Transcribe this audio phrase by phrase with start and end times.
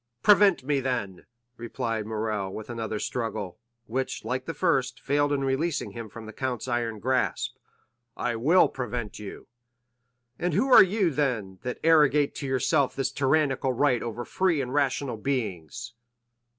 [0.23, 1.27] "Prevent me, then!"
[1.57, 6.33] replied Morrel, with another struggle, which, like the first, failed in releasing him from the
[6.33, 7.55] count's iron grasp.
[8.17, 9.45] "I will prevent you."
[10.39, 14.59] 50127m "And who are you, then, that arrogate to yourself this tyrannical right over free
[14.59, 15.93] and rational beings?"